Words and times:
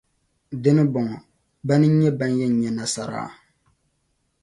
Di 0.61 0.69
ni 0.75 0.83
bɔŋɔ, 0.93 1.15
bana 1.67 1.85
n-nyɛ 1.89 2.09
ban 2.19 2.31
yɛn 2.39 2.53
nya 2.59 2.71
nasara? 2.77 3.23